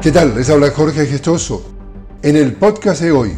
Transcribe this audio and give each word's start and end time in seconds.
¿Qué 0.00 0.12
tal? 0.12 0.36
Les 0.36 0.48
habla 0.48 0.70
Jorge 0.70 1.06
Gestoso. 1.06 1.74
En 2.22 2.36
el 2.36 2.52
podcast 2.52 3.02
de 3.02 3.10
hoy, 3.10 3.32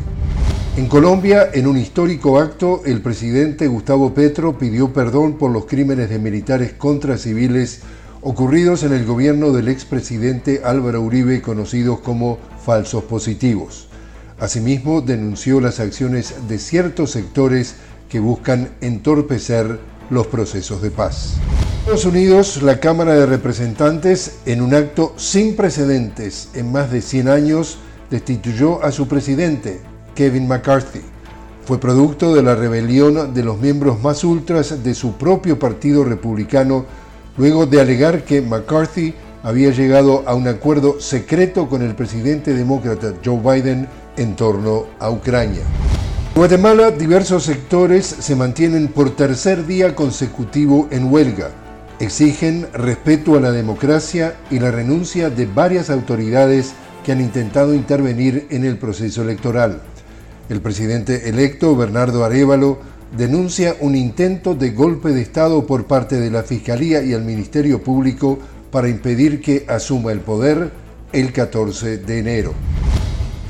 en 0.77 0.89
Colombia, 0.89 1.49
en 1.55 1.67
un 1.67 1.79
histórico 1.79 2.39
acto, 2.39 2.83
el 2.85 3.01
presidente 3.01 3.67
Gustavo 3.67 4.13
Petro 4.13 4.59
pidió 4.59 4.93
perdón 4.93 5.39
por 5.39 5.51
los 5.53 5.65
crímenes 5.65 6.11
de 6.11 6.19
militares 6.19 6.75
contra 6.75 7.17
civiles 7.17 7.81
ocurridos 8.21 8.83
en 8.83 8.93
el 8.93 9.07
gobierno 9.07 9.53
del 9.53 9.69
expresidente 9.69 10.61
Álvaro 10.63 11.01
Uribe, 11.01 11.41
conocidos 11.41 12.01
como 12.01 12.39
falsos 12.63 13.05
positivos. 13.05 13.89
Asimismo, 14.39 15.01
denunció 15.01 15.63
las 15.63 15.81
acciones 15.81 16.35
de 16.47 16.59
ciertos 16.59 17.11
sectores 17.11 17.77
que 18.11 18.21
buscan 18.21 18.69
entorpecer 18.83 19.81
los 20.11 20.27
procesos 20.27 20.83
de 20.83 20.91
paz. 20.91 21.41
Estados 21.81 22.05
Unidos, 22.05 22.63
la 22.63 22.79
Cámara 22.79 23.15
de 23.15 23.25
Representantes, 23.25 24.41
en 24.45 24.61
un 24.61 24.75
acto 24.75 25.15
sin 25.17 25.57
precedentes 25.57 26.51
en 26.53 26.71
más 26.71 26.91
de 26.91 27.01
100 27.01 27.29
años, 27.31 27.79
destituyó 28.11 28.85
a 28.85 28.93
su 28.93 29.09
presidente, 29.09 29.81
Kevin 30.15 30.47
McCarthy. 30.47 31.01
Fue 31.65 31.81
producto 31.81 32.35
de 32.35 32.43
la 32.43 32.55
rebelión 32.55 33.33
de 33.33 33.43
los 33.43 33.59
miembros 33.59 33.99
más 34.03 34.25
ultras 34.25 34.85
de 34.85 34.95
su 34.95 35.15
propio 35.15 35.59
partido 35.59 36.05
republicano, 36.05 36.85
luego 37.39 37.65
de 37.65 37.81
alegar 37.81 38.25
que 38.25 38.43
McCarthy 38.43 39.15
había 39.43 39.71
llegado 39.71 40.23
a 40.27 40.35
un 40.35 40.49
acuerdo 40.49 41.01
secreto 41.01 41.67
con 41.67 41.81
el 41.81 41.95
presidente 41.95 42.53
demócrata 42.53 43.15
Joe 43.25 43.41
Biden 43.41 43.89
en 44.19 44.37
torno 44.37 44.85
a 44.99 45.11
Ucrania. 45.11 45.63
En 45.63 46.37
Guatemala, 46.37 46.91
diversos 46.91 47.45
sectores 47.45 48.05
se 48.07 48.37
mantienen 48.37 48.89
por 48.89 49.17
tercer 49.17 49.67
día 49.67 49.95
consecutivo 49.97 50.87
en 50.91 51.11
huelga. 51.11 51.51
Exigen 52.01 52.67
respeto 52.73 53.37
a 53.37 53.41
la 53.41 53.53
democracia 53.53 54.35
y 54.51 54.59
la 54.59 54.71
renuncia 54.71 55.29
de 55.29 55.45
varias 55.45 55.91
autoridades 55.91 56.73
que 57.05 57.13
han 57.13 57.21
intentado 57.21 57.75
intervenir 57.75 58.47
en 58.49 58.65
el 58.65 58.79
proceso 58.79 59.21
electoral. 59.21 59.83
El 60.49 60.63
presidente 60.63 61.29
electo, 61.29 61.77
Bernardo 61.77 62.25
Arevalo, 62.25 62.79
denuncia 63.15 63.77
un 63.81 63.97
intento 63.97 64.55
de 64.55 64.71
golpe 64.71 65.11
de 65.11 65.21
Estado 65.21 65.67
por 65.67 65.85
parte 65.85 66.19
de 66.19 66.31
la 66.31 66.43
Fiscalía 66.43 67.03
y 67.03 67.13
el 67.13 67.23
Ministerio 67.23 67.83
Público 67.83 68.39
para 68.71 68.89
impedir 68.89 69.43
que 69.43 69.67
asuma 69.69 70.11
el 70.11 70.21
poder 70.21 70.71
el 71.13 71.35
14 71.35 71.99
de 71.99 72.19
enero. 72.19 72.55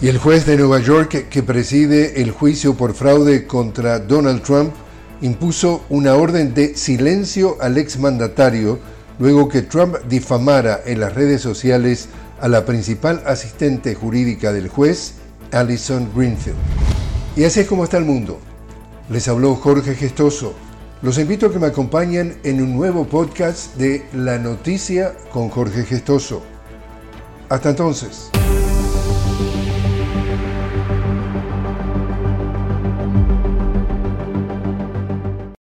Y 0.02 0.08
el 0.08 0.18
juez 0.18 0.44
de 0.44 0.56
Nueva 0.56 0.80
York 0.80 1.28
que 1.28 1.42
preside 1.44 2.20
el 2.20 2.32
juicio 2.32 2.74
por 2.74 2.94
fraude 2.94 3.46
contra 3.46 4.00
Donald 4.00 4.42
Trump 4.42 4.72
impuso 5.20 5.84
una 5.88 6.14
orden 6.14 6.54
de 6.54 6.76
silencio 6.76 7.56
al 7.60 7.78
exmandatario 7.78 8.78
luego 9.18 9.48
que 9.48 9.62
Trump 9.62 9.96
difamara 10.08 10.80
en 10.86 11.00
las 11.00 11.14
redes 11.14 11.42
sociales 11.42 12.08
a 12.40 12.48
la 12.48 12.64
principal 12.64 13.22
asistente 13.26 13.94
jurídica 13.94 14.52
del 14.52 14.68
juez, 14.68 15.14
Alison 15.52 16.08
Greenfield. 16.14 16.56
Y 17.36 17.44
así 17.44 17.60
es 17.60 17.66
como 17.66 17.84
está 17.84 17.98
el 17.98 18.06
mundo. 18.06 18.40
Les 19.10 19.28
habló 19.28 19.54
Jorge 19.56 19.94
Gestoso. 19.94 20.54
Los 21.02 21.18
invito 21.18 21.46
a 21.46 21.52
que 21.52 21.58
me 21.58 21.66
acompañen 21.66 22.38
en 22.42 22.62
un 22.62 22.76
nuevo 22.76 23.06
podcast 23.06 23.76
de 23.76 24.04
La 24.12 24.38
Noticia 24.38 25.14
con 25.32 25.48
Jorge 25.48 25.84
Gestoso. 25.84 26.42
Hasta 27.48 27.70
entonces. 27.70 28.30